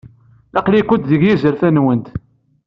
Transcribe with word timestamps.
Aql-ikent 0.59 1.09
deg 1.11 1.21
yizerfan-nwent. 1.23 2.07